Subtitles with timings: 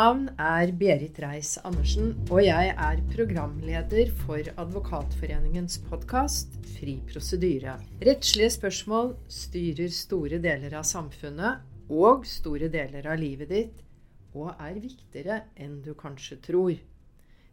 [0.00, 7.74] navn er Berit Reiss-Andersen, og jeg er programleder for Advokatforeningens podkast Fri prosedyre.
[8.06, 13.84] Rettslige spørsmål styrer store deler av samfunnet og store deler av livet ditt,
[14.32, 16.80] og er viktigere enn du kanskje tror.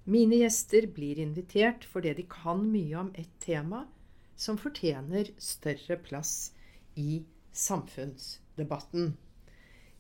[0.08, 3.84] Mine gjester blir invitert fordi de kan mye om et tema
[4.40, 6.54] som fortjener større plass
[6.96, 9.18] i samfunnsdebatten.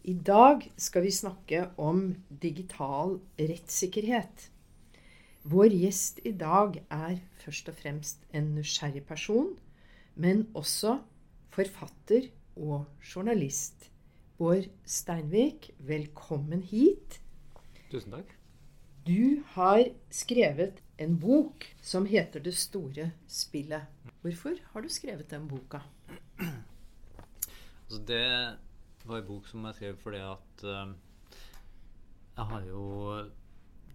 [0.07, 1.97] I dag skal vi snakke om
[2.41, 4.45] digital rettssikkerhet.
[5.43, 9.49] Vår gjest i dag er først og fremst en nysgjerrig person,
[10.15, 10.93] men også
[11.51, 13.89] forfatter og journalist.
[14.39, 17.17] Bård Steinvik, velkommen hit.
[17.91, 18.31] Tusen takk.
[19.03, 23.91] Du har skrevet en bok som heter 'Det store spillet'.
[24.21, 25.83] Hvorfor har du skrevet den boka?
[27.89, 28.57] Altså det
[29.09, 30.93] var en bok som jeg skrev fordi at uh,
[32.37, 32.83] jeg har jo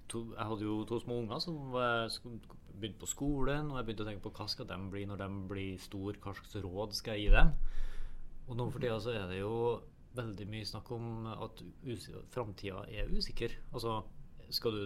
[0.08, 1.60] to, Jeg hadde jo to små unger som
[2.72, 5.28] begynte på skolen, og jeg begynte å tenke på hva skal de bli når de
[5.48, 7.52] blir store, hva slags råd skal jeg gi dem?
[8.48, 9.54] Og nå for tida så er det jo
[10.16, 11.62] veldig mye snakk om at
[12.34, 13.54] framtida er usikker.
[13.72, 14.02] Altså
[14.52, 14.84] skal du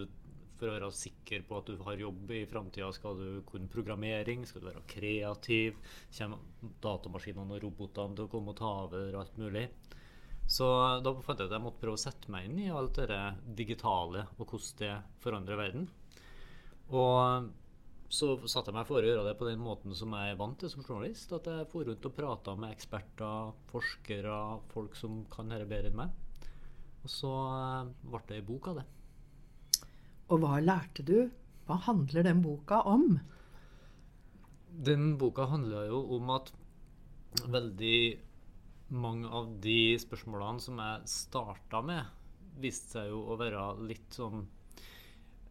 [0.56, 4.46] for å være sikker på at du har jobb i framtida, skal du kunne programmering,
[4.48, 5.76] skal du være kreativ,
[6.16, 9.66] kommer datamaskinene og robotene til å komme og ta over og alt mulig.
[10.46, 10.66] Så
[11.02, 13.22] da fant jeg at jeg måtte prøve å sette meg inn i alt det
[13.58, 14.92] digitale og hvordan det
[15.24, 15.88] forandrer verden.
[16.94, 17.48] Og
[18.06, 20.58] så satte jeg meg for å gjøre det på den måten som jeg er vant
[20.60, 21.32] til som journalist.
[21.34, 24.36] At jeg for rundt og prata med eksperter, forskere,
[24.70, 26.52] folk som kan dette bedre enn meg.
[27.02, 28.86] Og så eh, ble det ei bok av det.
[30.30, 31.18] Og hva lærte du?
[31.66, 33.18] Hva handler den boka om?
[34.86, 36.52] Den boka handler jo om at
[37.50, 37.98] veldig
[38.94, 42.10] mange av de spørsmålene som jeg starta med,
[42.62, 44.44] viste seg jo å være litt sånn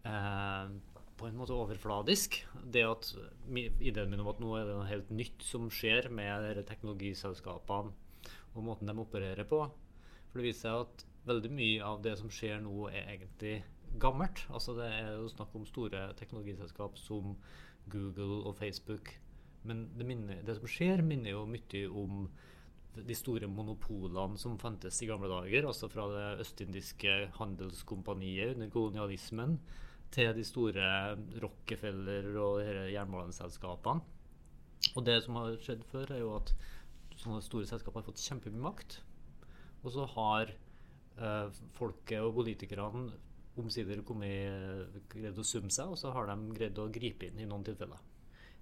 [0.08, 0.76] eh,
[1.16, 2.40] på en måte overfladisk.
[2.64, 3.12] Det at
[3.56, 7.94] Ideen min om at nå er det noe helt nytt som skjer med teknologiselskapene
[8.56, 9.62] og måten de opererer på.
[10.30, 13.56] For det viser seg at veldig mye av det som skjer nå, er egentlig
[14.02, 14.46] gammelt.
[14.52, 17.36] Altså Det er jo snakk om store teknologiselskap som
[17.92, 19.12] Google og Facebook.
[19.64, 22.28] Men det, minner, det som skjer, minner jo mye om
[22.96, 29.58] de store monopolene som fantes i gamle dager, altså fra det østindiske handelskompaniet under kolonialismen
[30.16, 30.86] til de store
[31.44, 32.62] Rockefeller og
[32.94, 34.14] jernbaneselskapene.
[34.96, 36.54] Og det som har skjedd før, er jo at
[37.20, 39.00] sånne store selskaper har fått kjempemye makt.
[39.84, 43.08] Og så har eh, folket og politikerne
[43.60, 47.48] omsider kommet, greid å summe seg, og så har de greid å gripe inn i
[47.50, 48.02] noen tilfeller.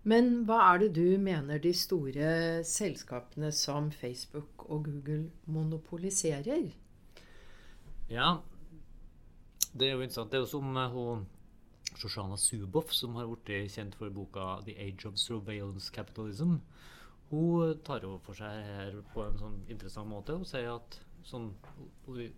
[0.03, 6.74] Men hva er det du mener de store selskapene som Facebook og Google monopoliserer?
[8.12, 8.34] Ja,
[9.72, 10.31] det er jo interessant.
[10.31, 11.24] Det er jo som eh, hun
[11.96, 16.59] Shoshana Zuboff, som har blitt kjent for boka 'The Age of Surveillance Capitalism'.
[17.30, 21.53] Hun tar jo for seg her på en sånn interessant måte og sier at sånn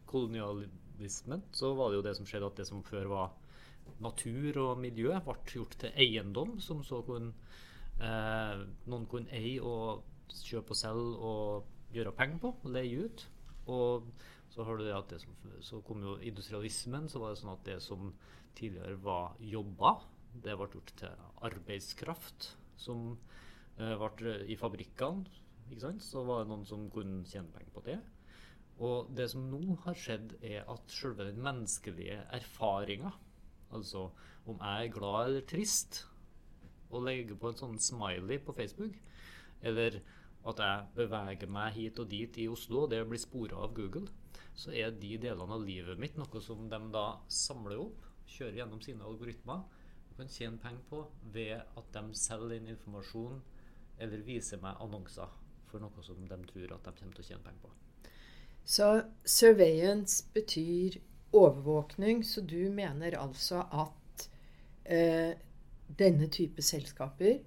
[0.07, 3.33] kolonialismen, så var det jo det som skjedde at det som før var
[4.03, 7.33] natur og miljø ble gjort til eiendom, som så kunne,
[7.99, 13.27] eh, noen kunne eie og kjøpe og selge og gjøre penger på, leie ut.
[13.67, 14.09] Og
[14.49, 17.65] så har du at det som, så kom jo industrialismen, så var det sånn at
[17.65, 18.13] det som
[18.55, 20.05] tidligere var jobber,
[20.43, 23.15] det ble gjort til arbeidskraft som
[23.79, 25.25] eh, ble i fabrikkene.
[25.69, 26.03] Ikke sant?
[26.05, 27.97] Så var det noen som kunne tjene penger på det.
[28.85, 33.13] Og det som nå har skjedd, er at selve den menneskelige erfaringa
[33.75, 34.09] Altså
[34.45, 36.03] om jeg er glad eller trist,
[36.91, 38.97] og legger på en sånn smiley på Facebook,
[39.65, 39.99] eller
[40.45, 44.05] at jeg beveger meg hit og dit i Oslo, og det blir spora av Google,
[44.55, 48.83] så er de delene av livet mitt noe som de da samler opp, kjører gjennom
[48.85, 49.65] sine algoritmer,
[50.09, 51.01] og kan tjene penger på
[51.33, 53.41] ved at de selger inn informasjon
[53.99, 55.33] eller viser meg annonser
[55.69, 57.73] for noe som de tror at de kommer til å tjene penger på.
[58.65, 58.87] Så
[59.27, 60.97] surveillance betyr
[61.35, 64.27] overvåkning, så du mener altså at
[64.83, 65.35] eh,
[65.87, 67.41] denne type selskaper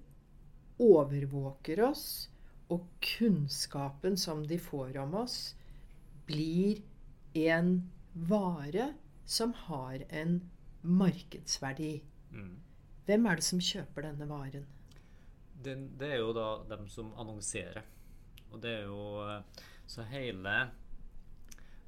[0.79, 2.29] overvåker oss,
[2.69, 5.55] og kunnskapen som de får om oss,
[6.29, 6.83] blir
[7.33, 8.91] en vare
[9.25, 10.39] som har en
[10.81, 11.99] markedsverdi.
[12.31, 12.59] Mm.
[13.05, 14.67] Hvem er det som kjøper denne varen?
[15.65, 17.83] Den, det er jo da dem som annonserer.
[18.49, 20.53] Og det er jo eh, Så hele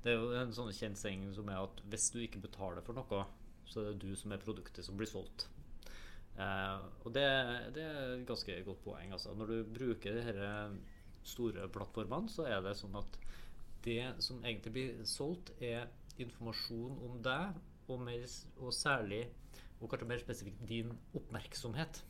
[0.03, 3.25] det er jo en sånn kjent som er at hvis du ikke betaler for noe,
[3.69, 5.48] så er det du som er produktet som blir solgt.
[6.42, 7.25] Eh, og det,
[7.75, 9.13] det, er et ganske godt poeng.
[9.13, 9.36] Altså.
[9.38, 10.53] Når du bruker disse
[11.36, 13.19] store plattformene, så er det sånn at
[13.86, 15.89] det som egentlig blir solgt, er
[16.21, 17.59] informasjon om deg,
[17.89, 18.25] og, mer,
[18.62, 19.25] og særlig,
[19.81, 22.03] og kanskje mer spesifikt, din oppmerksomhet.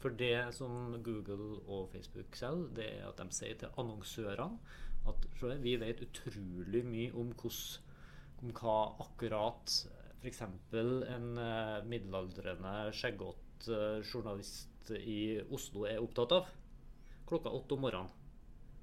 [0.00, 4.58] For det som Google og Facebook selger, det er at de sier til annonsørene
[5.10, 5.26] at
[5.62, 7.80] vi vet utrolig mye om, hos,
[8.42, 9.74] om hva akkurat
[10.20, 10.42] f.eks.
[10.42, 16.50] en uh, middelaldrende, skjeggete uh, journalist i Oslo er opptatt av
[17.26, 18.10] klokka åtte om morgenen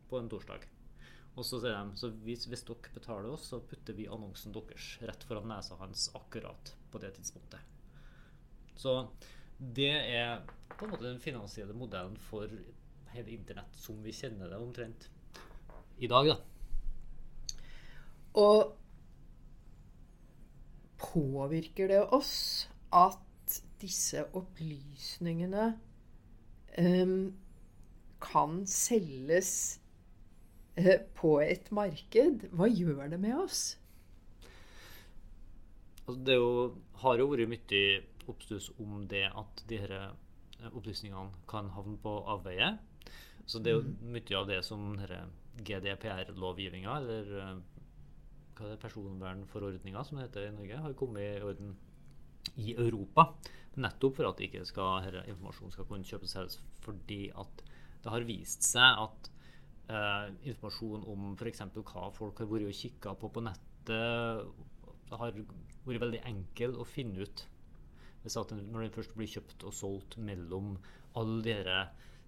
[0.09, 0.65] på en torsdag.
[1.33, 4.97] Og så sier de så hvis, hvis, dere betaler oss, så putter vi annonsen deres
[5.01, 7.63] rett foran nesa hans akkurat på det tidspunktet.
[8.77, 8.93] Så
[9.57, 10.43] det er
[10.75, 12.51] på en måte den finansielle modellen for
[13.13, 15.09] hele internett som vi kjenner det omtrent
[16.03, 16.37] i dag, da.
[18.33, 18.73] Og
[21.03, 22.33] påvirker det oss
[22.93, 25.73] at disse opplysningene
[26.79, 27.33] um,
[28.23, 29.53] kan selges
[30.79, 32.47] uh, på et marked?
[32.51, 33.63] Hva gjør det med oss?
[36.03, 36.49] Altså, det jo,
[37.03, 37.83] har jo vært mye
[38.31, 42.73] oppstuss om det at de her eh, opplysningene kan havne på avveie.
[43.45, 44.11] Så det er jo mm.
[44.15, 44.93] mye av det som
[45.61, 47.57] GDPR-lovgivninga, eller eh,
[48.57, 51.75] hva er personvernforordninga som det heter i Norge, har kommet i orden
[52.61, 53.29] i Europa.
[53.81, 57.63] Nettopp for at ikke skal, informasjon skal kunne kjøpes og fordi at
[58.03, 59.31] det har vist seg at
[59.89, 61.63] eh, informasjon om f.eks.
[61.79, 64.53] hva folk har vært og kikka på på nettet,
[65.09, 65.33] det har
[65.85, 67.47] vært veldig enkel å finne ut
[68.23, 70.77] når den først blir kjøpt og solgt mellom
[71.19, 71.55] alle de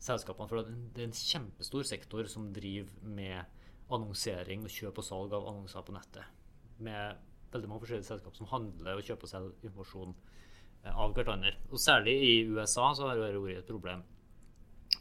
[0.04, 0.50] selskapene.
[0.50, 3.62] For det er en kjempestor sektor som driver med
[3.94, 6.26] annonsering og kjøp og salg av annonser på nettet.
[6.84, 7.22] Med
[7.54, 11.54] veldig mange forskjellige selskap som handler og kjøper og selger informasjon eh, av hverandre.
[11.72, 14.06] Og særlig i USA så har det vært et problem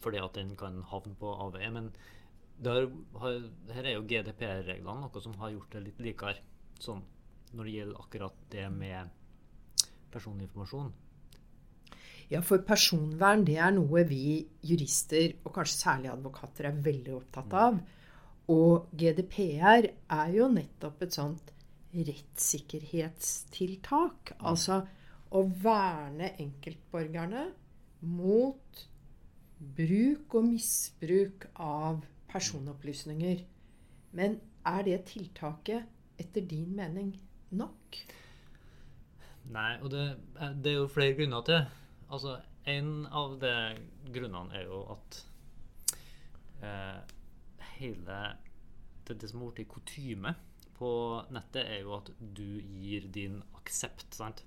[0.05, 1.71] fordi at den kan havne på avveie.
[1.73, 1.87] Men
[2.67, 2.89] har,
[3.73, 6.43] her er jo GDPR-reglene noe som har gjort det litt likere
[6.83, 7.01] sånn
[7.55, 9.15] når det gjelder akkurat det med
[10.13, 10.93] personinformasjon?
[12.33, 17.51] Ja, for personvern det er noe vi jurister, og kanskje særlig advokater, er veldig opptatt
[17.53, 17.59] mm.
[17.67, 17.75] av.
[18.55, 21.47] Og GDPR er jo nettopp et sånt
[21.95, 24.19] rettssikkerhetstiltak.
[24.37, 24.45] Mm.
[24.51, 24.75] Altså
[25.35, 27.45] å verne enkeltborgerne
[28.05, 28.89] mot
[29.77, 31.95] bruk og misbruk av
[32.31, 33.39] personopplysninger.
[34.15, 35.83] Men er det tiltaket
[36.21, 37.15] etter din mening
[37.59, 37.99] nok?
[39.55, 40.05] Nei, og det,
[40.63, 41.65] det, er jo flere grunner til.
[42.15, 43.53] Altså, En av de
[44.15, 45.17] grunnene er jo at
[46.65, 47.01] eh,
[47.75, 48.19] hele
[49.05, 50.33] det, det som har blitt kutyme
[50.79, 50.91] på
[51.35, 54.07] nettet, er jo at du gir din aksept.
[54.17, 54.41] sant?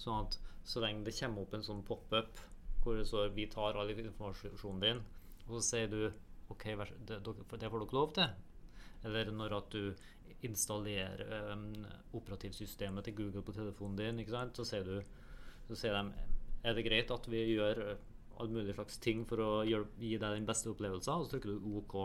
[0.00, 2.42] Sånn at så lenge det kommer opp en sånn pop-up
[2.82, 5.04] hvor det står 'Vi tar all informasjonen din',
[5.46, 6.12] og så sier du
[6.50, 6.64] 'OK,
[7.06, 8.34] det, får dere lov til',
[9.04, 9.94] eller når at du
[10.42, 15.02] installerer um, operativsystemet til Google på telefonen din, så ser du
[15.68, 16.12] så ser de
[16.62, 17.98] er det greit at vi gjør all
[18.40, 21.74] alle mulige slags ting for å gi deg den beste opplevelsen, og så trykker du
[21.80, 21.96] OK.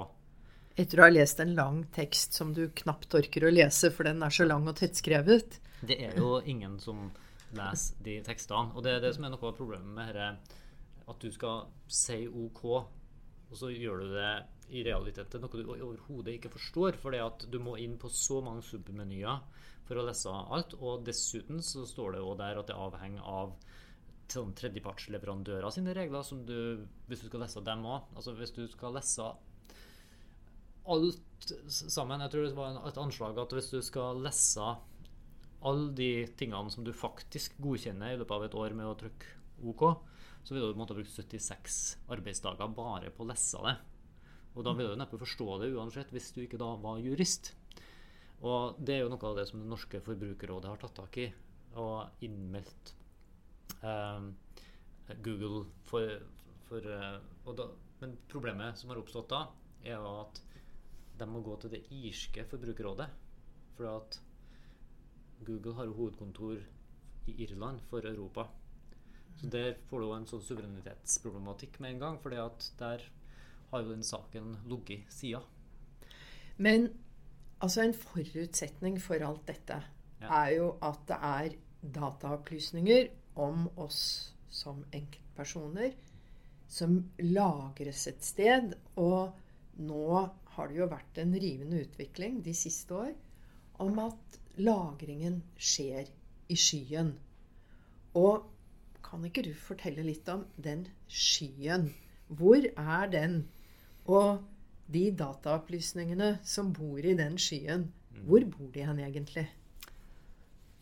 [0.76, 4.24] Etter å ha lest en lang tekst som du knapt orker å lese, for den
[4.26, 5.62] er så lang og tettskrevet.
[5.88, 7.08] Det er jo ingen som
[7.56, 8.76] leser de tekstene.
[8.76, 10.60] Og det er det som er noe av problemet med dette,
[11.06, 14.34] at du skal si OK, og så gjør du det
[14.74, 16.98] i realiteten noe du overhodet ikke forstår.
[16.98, 19.40] fordi at du må inn på så mange submenyer
[19.86, 20.74] for å lese alt.
[20.82, 23.54] Og dessuten så står det jo der at det avhenger av
[24.32, 28.10] sånn tredjepartsleverandører sine regler, som du, hvis du skal lese dem òg.
[28.16, 29.30] Altså hvis du skal lese
[30.86, 34.66] alt sammen Jeg tror det var et anslag at hvis du skal lese
[35.66, 39.32] alle de tingene som du faktisk godkjenner i løpet av et år med å trykke
[39.66, 39.84] OK,
[40.46, 41.80] så vil du måtte bruke 76
[42.14, 43.76] arbeidsdager bare på å lese det.
[44.56, 47.56] Og da vil du neppe forstå det uansett hvis du ikke da var jurist.
[48.46, 51.32] Og det er jo noe av det som det norske forbrukerrådet har tatt tak i
[51.82, 52.94] og innmeldt
[55.26, 56.20] Google for,
[56.68, 57.68] for eh, da,
[58.00, 59.46] Men problemet som har oppstått da,
[59.86, 60.42] er jo at
[61.16, 63.08] de må gå til det irske forbrukerrådet.
[63.78, 64.20] For at
[65.46, 66.60] Google har jo hovedkontor
[67.30, 68.48] i Irland for Europa.
[69.36, 72.20] Så der får du en sånn suverenitetsproblematikk med en gang.
[72.40, 73.04] at der
[73.72, 75.42] har jo den saken ligget sida.
[76.58, 76.90] Men
[77.60, 79.82] altså en forutsetning for alt dette
[80.22, 80.28] ja.
[80.28, 85.94] er jo at det er dataopplysninger om oss som enkeltpersoner
[86.68, 88.74] som lagres et sted.
[88.96, 89.36] Og
[89.82, 90.08] nå
[90.56, 93.14] har det jo vært en rivende utvikling de siste år
[93.84, 96.10] om at lagringen skjer
[96.48, 97.14] i skyen.
[98.16, 98.46] Og
[99.06, 101.90] kan ikke du fortelle litt om den skyen?
[102.28, 103.44] Hvor er den?
[104.06, 104.46] Og
[104.92, 108.24] de dataopplysningene som bor i den skyen, mm.
[108.26, 109.48] hvor bor de hen egentlig?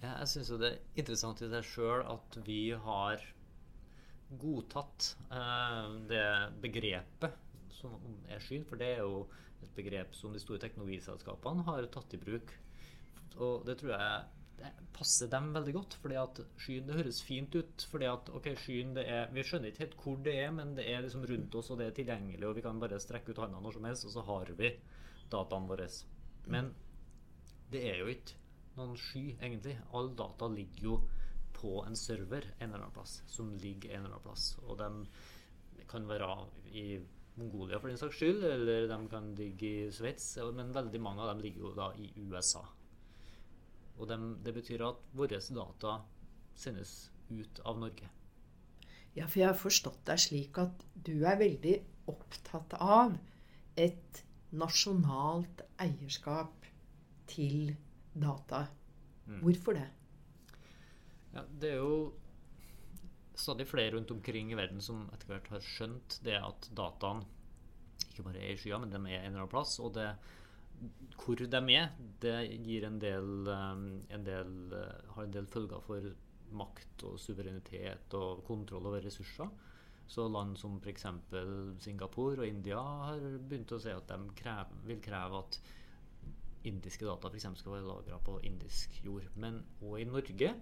[0.03, 3.21] Ja, jeg syns jo det er interessant i seg sjøl at vi har
[4.41, 6.25] godtatt eh, det
[6.63, 7.37] begrepet
[7.71, 7.95] som
[8.27, 9.21] er skyen, for det er jo
[9.63, 12.51] et begrep som de store teknologiselskapene har tatt i bruk.
[13.39, 15.97] Og det tror jeg det passer dem veldig godt.
[16.01, 17.87] fordi at skyen det høres fint ut.
[17.89, 20.85] fordi at ok, skyen det er, Vi skjønner ikke helt hvor det er, men det
[20.91, 23.63] er liksom rundt oss, og det er tilgjengelig, og vi kan bare strekke ut hånda
[23.63, 24.75] når som helst, og så har vi
[25.31, 25.87] dataene våre.
[26.45, 26.73] Men
[27.71, 28.42] det er jo ikke
[28.77, 29.77] noen sky, egentlig.
[29.93, 30.99] All data ligger jo
[31.53, 34.47] på en server en eller annen plass, som ligger en eller annen plass.
[34.67, 36.29] Og de kan være
[36.73, 36.87] i
[37.39, 41.33] Mongolia for den saks skyld, eller de kan ligge i Sveits, men veldig mange av
[41.33, 42.63] dem ligger jo da i USA.
[43.97, 45.95] Og de, det betyr at våre data
[46.57, 48.09] sendes ut av Norge.
[49.13, 51.75] Ja, for jeg har forstått deg slik at du er veldig
[52.09, 53.13] opptatt av
[53.77, 56.65] et nasjonalt eierskap
[57.29, 57.73] til
[58.13, 58.65] data.
[59.25, 59.39] Mm.
[59.41, 59.87] Hvorfor det?
[61.33, 61.95] Ja, det er jo
[63.33, 67.23] stadig flere rundt omkring i verden som etter hvert har skjønt det at dataen
[68.11, 69.79] ikke bare er i skya, men de er en eller annen plass.
[69.81, 70.09] Og det,
[71.17, 75.81] hvor de er, det gir en del, um, en del, uh, har en del følger
[75.85, 76.11] for
[76.53, 79.49] makt og suverenitet og kontroll over ressurser.
[80.05, 81.07] Så land som f.eks.
[81.81, 85.57] Singapore og India har begynt å si at de krever, vil kreve at
[86.69, 87.47] indiske data f.eks.
[87.59, 89.27] skal være lagra på indisk jord.
[89.39, 90.53] Men òg i Norge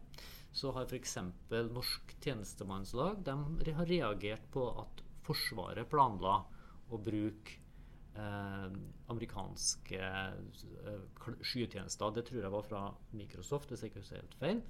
[0.51, 1.17] så har f.eks.
[1.71, 6.39] Norsk tjenestemannslag de har reagert på at Forsvaret planla
[6.91, 7.59] å bruke
[8.17, 8.71] eh,
[9.13, 11.03] amerikanske eh,
[11.45, 12.15] skytjenester.
[12.15, 12.81] Det tror jeg var fra
[13.15, 14.63] Microsoft, hvis jeg ikke husker helt feil.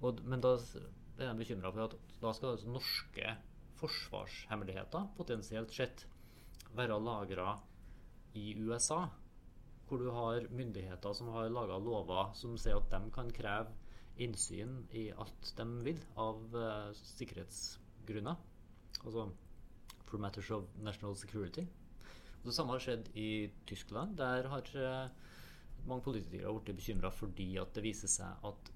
[0.00, 3.34] Og, men da er de bekymra for at da skal altså norske
[3.80, 6.06] forsvarshemmeligheter potensielt sett
[6.76, 7.56] være lagra
[8.38, 9.08] i USA.
[9.90, 13.74] Hvor du har myndigheter som har laga lover som sier at de kan kreve
[14.22, 18.38] innsyn i alt de vil av uh, sikkerhetsgrunner.
[19.02, 19.26] Altså
[20.10, 21.64] for matters of national security.
[22.40, 24.16] Og det samme har skjedd i Tyskland.
[24.18, 25.10] Der har uh,
[25.88, 28.70] mange politikere blitt bekymra fordi at det viser seg at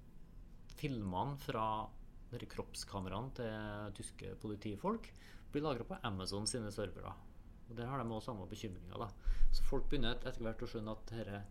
[0.81, 1.69] filmene fra
[2.35, 5.07] kroppskameraene til tyske politifolk
[5.53, 7.13] blir lagra på Amazon sine servere.
[7.69, 9.09] Og Der har de også samme bekymringa.
[9.53, 11.43] Så folk begynner etter hvert å skjønne at herre,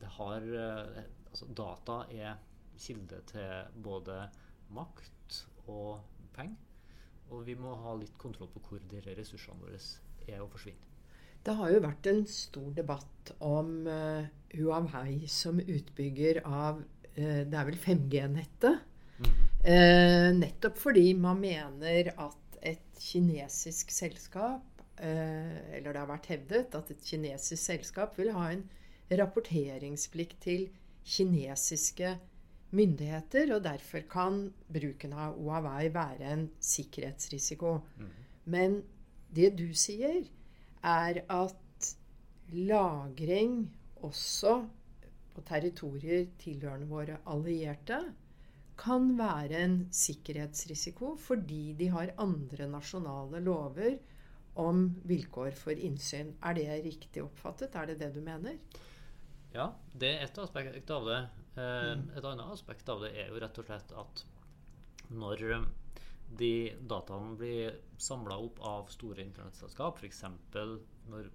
[0.00, 2.38] det har, uh, altså data er
[2.80, 4.22] kilde til både
[4.72, 6.00] makt og
[6.36, 6.56] penger.
[7.30, 9.78] Og vi må ha litt kontroll på hvor de ressursene våre
[10.26, 10.86] er og forsvinner.
[11.40, 17.56] Det har jo vært en stor debatt om uh, Huawei som utbygger av uh, Det
[17.56, 18.82] er vel 5G-nettet.
[19.20, 19.30] Mm.
[19.64, 24.69] Uh, nettopp fordi man mener at et kinesisk selskap
[25.00, 28.66] Eller det har vært hevdet at et kinesisk selskap vil ha en
[29.10, 30.66] rapporteringsplikt til
[31.08, 32.14] kinesiske
[32.76, 37.80] myndigheter, og derfor kan bruken av Huawei være en sikkerhetsrisiko.
[37.98, 38.12] Mm.
[38.54, 38.76] Men
[39.34, 40.22] det du sier,
[40.82, 41.90] er at
[42.52, 43.64] lagring
[44.06, 44.60] også
[45.34, 48.00] på territorier tilhørende våre allierte
[48.80, 53.98] kan være en sikkerhetsrisiko fordi de har andre nasjonale lover
[54.58, 56.34] om vilkår for innsyn.
[56.42, 57.76] Er det riktig oppfattet?
[57.76, 58.58] Er det det du mener?
[59.54, 61.20] Ja, det er et aspekt av det.
[61.58, 62.10] Eh, mm.
[62.18, 64.24] Et annet aspekt av det er jo rett og slett at
[65.10, 65.46] når
[66.38, 66.52] de
[66.86, 70.22] dataene blir samla opp av store internettselskap, f.eks.
[71.10, 71.30] når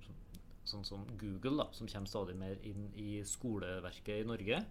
[0.66, 4.62] sånn som Google, da, som kommer stadig mer inn i skoleverket i Norge,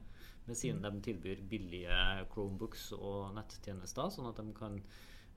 [0.45, 0.87] med siden mm.
[0.87, 1.99] de tilbyr billige
[2.33, 4.81] Chromebooks og nettjenester, sånn at de kan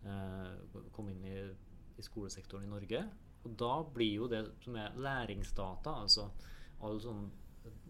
[0.03, 1.37] eh, komme inn i,
[1.97, 3.01] i, skolesektoren i Norge.
[3.45, 6.29] Og da blir jo det som er læringsdata, altså
[6.85, 7.25] all sånn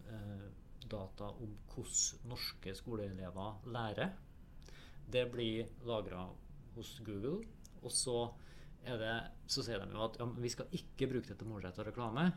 [0.08, 0.48] eh,
[0.88, 4.14] data om hvordan norske skoleelever lærer.
[5.08, 6.26] Det blir lagra
[6.76, 7.40] hos Google.
[7.84, 8.18] Og så,
[8.84, 9.16] det,
[9.48, 12.30] så sier de jo at ja, vi skal ikke bruke det til målretta reklame.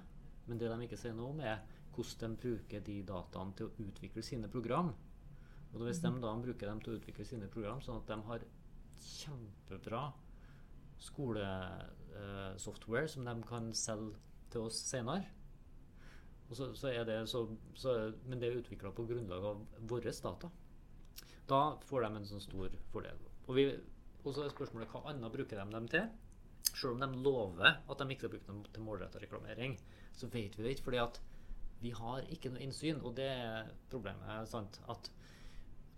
[0.46, 1.62] Men det de ikke sier noe om, er
[1.94, 4.92] hvordan de bruker de dataene til å utvikle sine program.
[5.70, 8.46] Og Hvis de da bruker dem til å utvikle sine program, sånn at de har
[9.00, 10.02] kjempebra
[11.00, 14.16] skolesoftware som de kan selge
[14.50, 15.24] til oss senere,
[16.50, 17.46] så, så det så,
[18.26, 20.50] men det er utvikla på grunnlag av våre data.
[21.46, 23.18] Da får de en sånn stor fordel.
[23.46, 23.70] Og, vi,
[24.26, 26.10] så er spørsmålet hva annet bruker de dem til?
[26.70, 29.78] Selv om de lover at de ikke skal bruke dem til målretta reklamering,
[30.16, 30.88] så vet vi det ikke.
[30.88, 31.20] fordi at
[31.80, 34.48] vi har ikke noe innsyn, og det er problemet.
[34.48, 34.80] sant?
[34.90, 35.10] At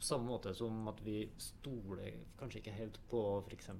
[0.02, 3.70] samme måte som at vi stoler kanskje ikke helt på f.eks.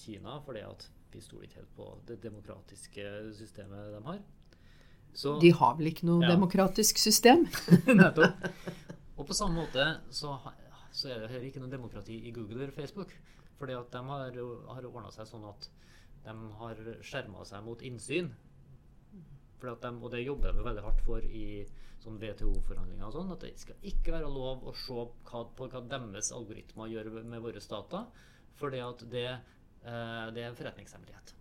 [0.00, 3.06] Kina, fordi at vi stoler ikke helt på det demokratiske
[3.38, 4.20] systemet de har.
[5.16, 6.34] Så, de har vel ikke noe ja.
[6.34, 7.46] demokratisk system?
[8.00, 8.48] Nettopp.
[9.16, 10.34] Og på samme måte så
[10.96, 13.12] så er det heller ikke noe demokrati i Google eller Facebook.
[13.60, 14.38] Fordi at de har,
[14.72, 15.68] har ordna seg sånn at
[16.24, 18.30] de har skjerma seg mot innsyn.
[19.60, 21.64] De, og det jobber de veldig hardt for i
[22.02, 23.06] sånn WTO-forhandlinger.
[23.08, 27.12] og sånn, At det skal ikke være lov å se på hva deres algoritmer gjør
[27.24, 28.06] med våre data.
[28.56, 29.28] Fordi at det,
[29.86, 31.36] det er en forretningshemmelighet.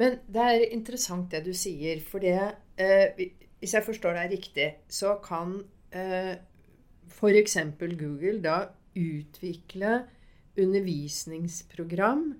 [0.00, 2.00] Men det er interessant det du sier.
[2.04, 2.36] For det
[2.80, 3.28] eh,
[3.60, 5.60] Hvis jeg forstår deg riktig, så kan
[5.94, 6.34] eh,
[7.12, 7.58] f.eks.
[7.78, 8.56] Google da
[8.98, 10.00] utvikle
[10.58, 12.32] undervisningsprogram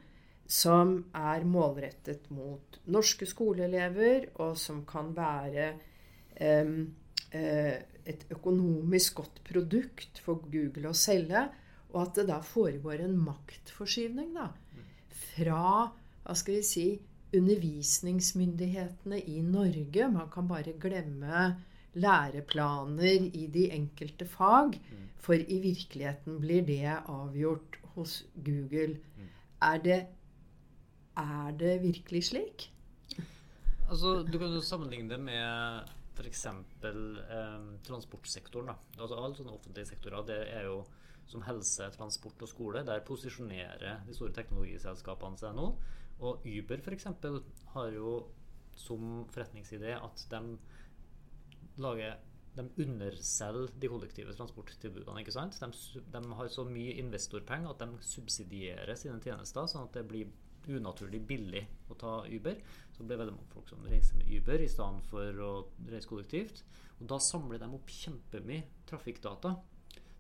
[0.52, 5.70] som er målrettet mot norske skoleelever, og som kan være
[6.36, 6.74] eh,
[7.32, 11.46] et økonomisk godt produkt for Google å selge.
[11.92, 14.50] Og at det da foregår en maktforskyvning da,
[15.32, 15.90] fra
[16.22, 16.86] hva skal vi si,
[17.32, 20.08] undervisningsmyndighetene i Norge.
[20.12, 21.46] Man kan bare glemme
[21.94, 24.78] læreplaner i de enkelte fag.
[25.22, 28.98] For i virkeligheten blir det avgjort hos Google.
[29.62, 30.06] Er det,
[31.16, 32.68] er det virkelig slik?
[33.88, 36.46] Altså, Du kan jo sammenligne det med f.eks.
[36.46, 38.66] Eh, transportsektoren.
[38.66, 38.74] da.
[38.98, 40.84] Altså Alle sånne offentlige sektorer det er jo
[41.30, 42.84] som helse, transport og skole.
[42.86, 45.70] Der posisjonerer de store teknologiselskapene seg nå.
[46.22, 47.08] Og Uber f.eks.
[47.74, 48.18] har jo
[48.78, 50.42] som forretningsidé at de
[51.82, 52.20] lager
[52.52, 55.20] de underselger de kollektive transporttilbudene.
[55.20, 55.56] ikke sant?
[55.56, 60.28] De, de, har så mye investorpenger at de subsidierer sine tjenester, sånn at det blir
[60.68, 62.60] unaturlig billig å ta Uber.
[62.92, 65.52] Så blir det veldig mange folk som reiser med Uber i stedet for å
[65.88, 66.62] reise kollektivt.
[67.00, 69.56] Og da samler de opp kjempemye trafikkdata.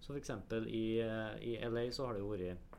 [0.02, 0.32] Så f.eks.
[0.66, 0.84] I,
[1.46, 2.78] i LA så har det jo vært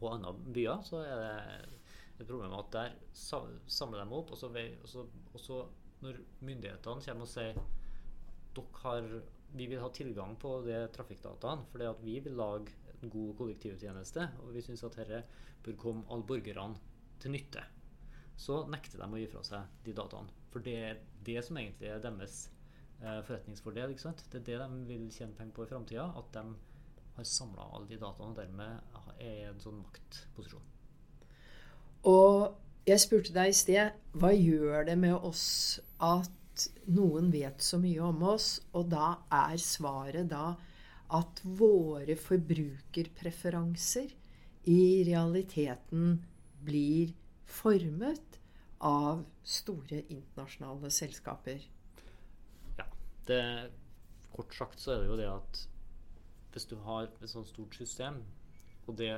[0.00, 4.48] Og andre byer så er det et problem at der samler de opp, og så,
[4.48, 5.60] og så, og så
[6.04, 7.58] når myndighetene kommer og sier
[8.54, 9.08] dere har,
[9.58, 14.52] vi vil ha tilgang på de trafikkdataene fordi vi vil lage en god kollektivtjeneste, og
[14.54, 15.22] vi syns at dette
[15.64, 16.78] bør komme alle borgerne
[17.20, 17.62] til nytte.
[18.36, 20.32] Så nekter de å gi fra seg de dataene.
[20.52, 22.53] For det er det som egentlig er deres eh,
[23.26, 23.94] forretningsfordel.
[23.94, 24.24] ikke sant?
[24.32, 26.06] Det er det de vil tjene penger på i framtida.
[26.18, 26.44] At de
[27.16, 28.72] har samla alle de dataene og dermed
[29.22, 30.70] er i en sånn maktposisjon.
[32.10, 32.54] Og
[32.88, 35.44] jeg spurte deg i sted hva gjør det med oss
[36.04, 40.54] at noen vet så mye om oss, og da er svaret da
[41.14, 44.12] at våre forbrukerpreferanser
[44.70, 46.22] i realiteten
[46.64, 47.12] blir
[47.44, 48.38] formet
[48.84, 51.73] av store internasjonale selskaper?
[53.28, 53.40] Det,
[54.34, 55.62] kort sagt så er det jo det at
[56.54, 58.20] hvis du har et sånt stort system,
[58.86, 59.10] og det,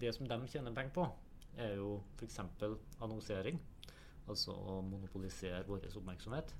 [0.00, 1.06] det som de tjener penger på,
[1.56, 2.40] er jo f.eks.
[3.00, 3.60] annonsering.
[4.30, 6.52] Altså å monopolisere vår oppmerksomhet.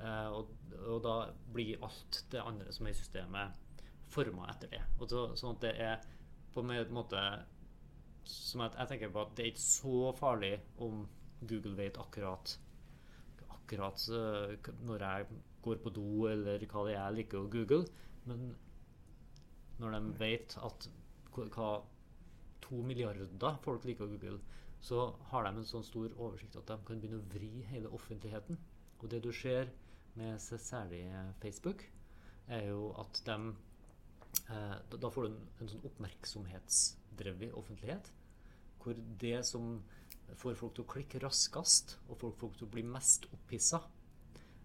[0.00, 0.50] Eh, og,
[0.82, 1.14] og, da
[1.54, 3.62] blir alt det andre som er i systemet,
[4.12, 4.82] forma etter det.
[5.00, 6.02] Og så, sånn at det er
[6.54, 7.22] på en måte
[8.26, 11.04] som at jeg tenker på at det er ikke så farlig om
[11.46, 12.56] Google vet akkurat
[13.66, 14.06] akkurat
[14.86, 15.26] når jeg
[15.66, 17.82] går på do, eller hva det er jeg liker å google.
[18.26, 18.54] Men
[19.82, 20.88] når de vet at
[21.36, 21.70] hva
[22.64, 24.38] to milliarder folk liker å google,
[24.80, 28.58] så har de en sånn stor oversikt at de kan begynne å vri hele offentligheten.
[29.00, 29.72] Og det du ser
[30.16, 31.02] med særlig
[31.42, 31.82] Facebook,
[32.48, 33.36] er jo at de
[34.54, 38.12] eh, Da får du en, en sånn oppmerksomhetsdrevet offentlighet.
[38.82, 39.80] Hvor det som
[40.34, 43.82] får folk til å klikke raskest, og får folk til å bli mest opphissa,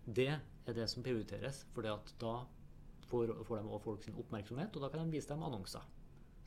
[0.05, 1.63] det er det som prioriteres.
[1.75, 1.97] For da
[3.09, 5.85] får, får de også folk sin oppmerksomhet, og da kan de vise dem annonser.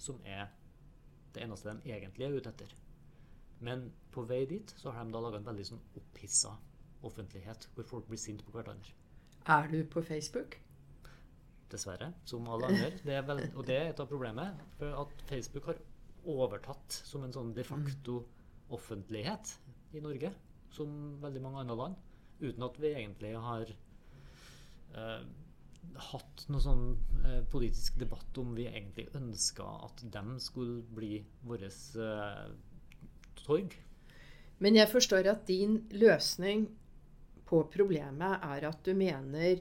[0.00, 0.48] Som er
[1.34, 2.74] det eneste de egentlig er ute etter.
[3.64, 6.52] Men på vei dit så har de da laga en veldig sånn opphissa
[7.04, 8.92] offentlighet, hvor folk blir sinte på hverandre.
[9.50, 10.58] Er du på Facebook?
[11.70, 12.12] Dessverre.
[12.28, 12.92] Som alle andre.
[13.04, 14.62] Det vel, og det er et av problemet.
[14.78, 15.80] For at Facebook har
[16.30, 18.22] overtatt som en sånn de facto
[18.72, 19.56] offentlighet
[19.94, 20.32] i Norge.
[20.74, 21.96] Som veldig mange andre land.
[22.40, 25.24] Uten at vi egentlig har eh,
[26.10, 26.86] hatt noe sånn
[27.22, 31.66] eh, politisk debatt om vi egentlig ønska at dem skulle bli vårt
[32.00, 32.46] eh,
[33.44, 33.76] torg.
[34.62, 36.66] Men jeg forstår at din løsning
[37.48, 39.60] på problemet er at du mener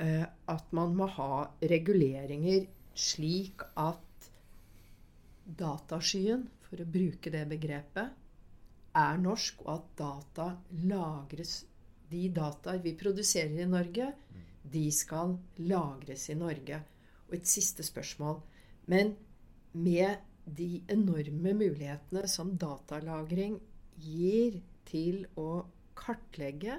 [0.00, 4.30] eh, at man må ha reguleringer slik at
[5.44, 8.20] dataskyen, for å bruke det begrepet,
[8.94, 10.50] er norsk, og at data
[10.90, 11.62] lagres
[12.14, 15.36] De dataer vi produserer i Norge, mm de skal
[15.68, 16.80] lagres i Norge.
[17.28, 18.40] Og et siste spørsmål.
[18.90, 19.14] Men
[19.72, 23.58] med de enorme mulighetene som datalagring
[24.00, 25.64] gir til å
[25.96, 26.78] kartlegge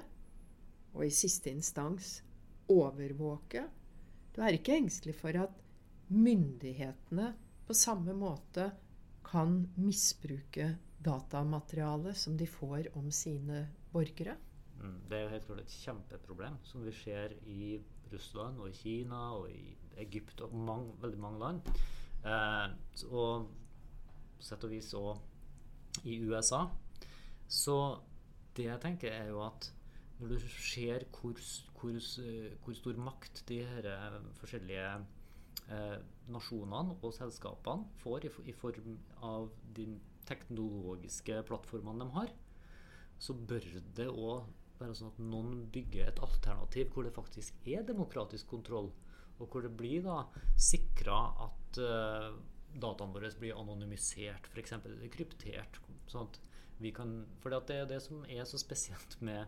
[0.94, 2.20] og i siste instans
[2.72, 3.64] overvåke
[4.34, 5.58] Du er ikke engstelig for at
[6.12, 7.30] myndighetene
[7.66, 8.68] på samme måte
[9.26, 10.70] kan misbruke
[11.02, 14.36] datamaterialet som de får om sine borgere?
[14.80, 17.76] Mm, det er jo helt klart et kjempeproblem som vi ser i
[18.12, 21.70] Russland og i Kina og i Egypt og mange, veldig mange land.
[22.26, 22.66] Eh,
[23.10, 23.48] og
[24.36, 26.66] på sett og vis òg i USA.
[27.48, 27.76] Så
[28.56, 29.70] det jeg tenker, er jo at
[30.20, 31.36] når du ser hvor,
[31.76, 31.96] hvor,
[32.64, 34.90] hvor stor makt de her eh, forskjellige
[35.72, 35.96] eh,
[36.32, 39.88] nasjonene og selskapene får i, i form av de
[40.26, 42.32] teknologiske plattformene de har,
[43.22, 44.46] så bør det òg
[44.80, 48.90] være sånn at noen bygger et alternativ hvor det faktisk er demokratisk kontroll,
[49.36, 50.18] og hvor det blir da
[50.60, 52.34] sikra at uh,
[52.76, 54.74] dataene våre blir anonymisert, f.eks.
[55.12, 55.80] kryptert.
[56.10, 56.40] Sånn at
[56.80, 59.46] vi kan, for det er det som er så spesielt med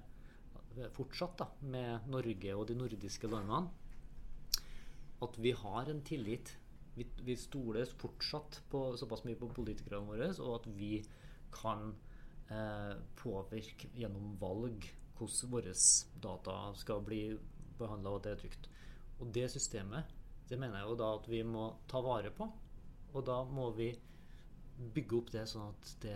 [0.94, 3.68] fortsatt da, med Norge og de nordiske landene,
[5.24, 6.54] at vi har en tillit.
[6.98, 10.98] Vi, vi stoler fortsatt på, såpass mye på politikerne våre, og at vi
[11.54, 11.92] kan
[12.50, 15.74] eh, påvirke gjennom valg hvordan våre
[16.22, 17.22] data skal bli
[17.78, 18.68] behandla, og at det er trygt.
[19.18, 20.14] Og det systemet
[20.48, 22.46] det mener jeg jo da at vi må ta vare på.
[23.12, 23.90] Og da må vi
[24.94, 26.14] bygge opp det sånn at, det,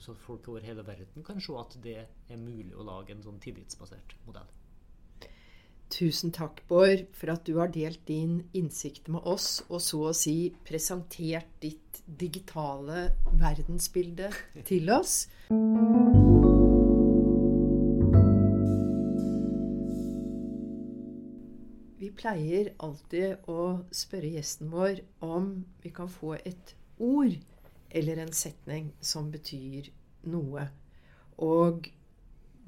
[0.00, 3.22] så at folk over hele verden kan se at det er mulig å lage en
[3.24, 4.48] sånn tillitsbasert modell.
[5.92, 10.14] Tusen takk, Bård, for at du har delt din innsikt med oss, og så å
[10.16, 14.30] si presentert ditt digitale verdensbilde
[14.64, 15.26] til oss.
[22.00, 23.60] Vi pleier alltid å
[23.92, 26.72] spørre gjesten vår om vi kan få et
[27.04, 27.36] ord
[27.92, 29.92] eller en setning som betyr
[30.24, 30.70] noe.
[31.36, 31.92] Og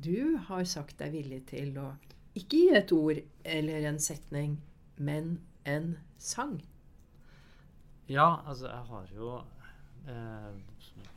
[0.04, 1.94] du har sagt deg villig til å
[2.38, 4.56] ikke i et ord eller en setning,
[4.96, 6.58] men en sang.
[8.10, 9.28] Ja, altså jeg har jo
[10.10, 10.56] eh,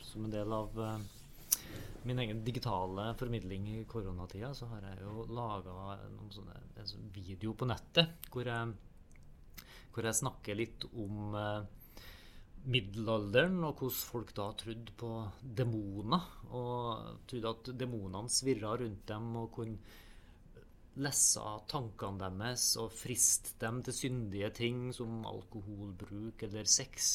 [0.08, 1.00] som en del av eh,
[2.08, 6.22] min egen digitale formidling i koronatida, så har jeg jo laga en
[6.80, 8.72] altså, video på nettet hvor jeg,
[9.92, 11.66] hvor jeg snakker litt om eh,
[12.68, 16.26] middelalderen, og hvordan folk da trodde på demoner.
[16.48, 19.96] Og trodde at demonene svirra rundt dem og kunne
[21.04, 27.12] lesse tankene deres og friste dem til syndige ting som alkoholbruk eller sex.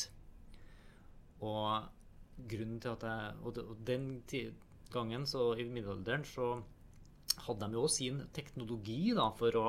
[1.42, 1.88] Og
[2.48, 4.22] grunnen til at jeg Og den
[4.92, 6.62] gangen, så i middelalderen, så
[7.46, 9.66] hadde de jo også sin teknologi da, for å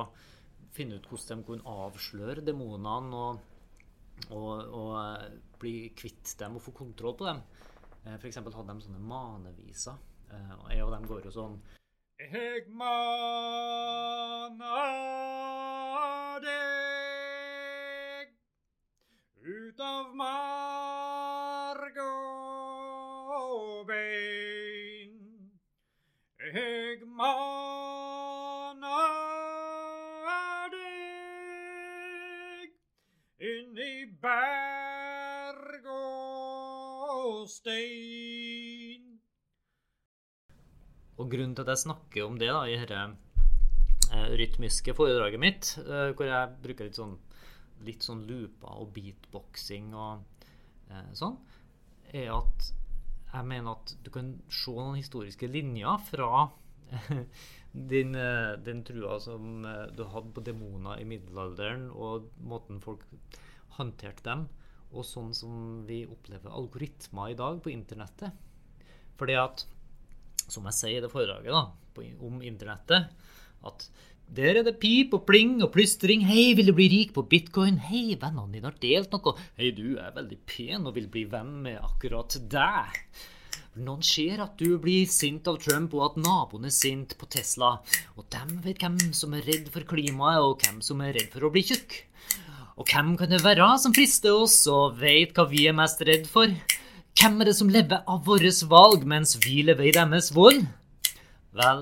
[0.74, 3.16] finne ut hvordan de kunne avsløre demonene.
[3.16, 3.40] og
[4.30, 7.40] og, og eh, bli kvitt dem og få kontroll på dem.
[8.04, 8.20] F.eks.
[8.20, 9.98] for eksempel hadde de sånne maneviser.
[10.30, 11.58] Eh, og en av dem går jo sånn
[12.16, 13.10] Eg maner
[16.44, 18.30] deg
[19.42, 25.50] ut av marg og bein.
[26.38, 27.50] Jeg maner
[30.76, 32.70] deg
[33.42, 38.23] inn i berg og stein.
[41.24, 43.00] Og grunnen til at jeg snakker om det da, i dette
[44.12, 47.14] eh, rytmiske foredraget mitt, eh, hvor jeg bruker litt sånn,
[47.86, 50.42] litt sånn looper og beatboxing og
[50.92, 51.38] eh, sånn,
[52.12, 52.68] er at
[53.32, 56.28] jeg mener at du kan se noen historiske linjer fra
[57.94, 59.64] din, eh, den trua som
[59.96, 63.08] du hadde på demoner i middelalderen, og måten folk
[63.78, 64.44] håndterte dem,
[64.92, 68.36] og sånn som vi opplever algoritmer i dag på internettet.
[69.16, 69.64] Fordi at,
[70.48, 71.64] som jeg sier i det foredraget da,
[72.24, 73.12] om internettet,
[73.64, 73.86] at
[74.34, 76.24] der er det pip og pling og plystring.
[76.26, 77.76] Hei, vil du bli rik på bitcoin?
[77.78, 79.34] Hei, vennene dine har delt noe.
[79.58, 83.00] Hei, du er veldig pen og vil bli venn med akkurat deg.
[83.84, 87.76] Noen ser at du blir sint av Trump, og at naboen er sint på Tesla.
[88.14, 91.46] Og dem vet hvem som er redd for klimaet, og hvem som er redd for
[91.46, 91.98] å bli tjukk.
[92.80, 96.26] Og hvem kan det være som frister oss og vet hva vi er mest redd
[96.30, 96.50] for?
[97.24, 100.58] Hvem er det som lever av våre valg mens vi lever i deres vold?
[101.56, 101.78] Vel,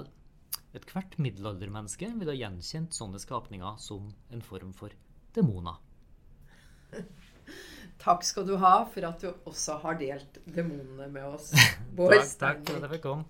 [0.71, 4.95] ethvert middelaldermenneske ville ha gjenkjent sånne skapninger som en form for
[5.35, 5.81] demoner.
[8.05, 11.51] Takk skal du ha for at du også har delt demonene med oss.
[11.99, 13.27] Bård takk, takk for at jeg fikk komme.